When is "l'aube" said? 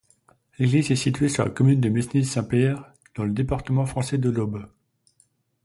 4.31-4.65